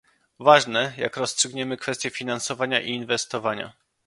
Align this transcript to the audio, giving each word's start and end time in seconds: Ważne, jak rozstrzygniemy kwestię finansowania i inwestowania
Ważne, 0.39 0.93
jak 0.97 1.17
rozstrzygniemy 1.17 1.77
kwestię 1.77 2.09
finansowania 2.09 2.79
i 2.81 2.89
inwestowania 2.89 3.73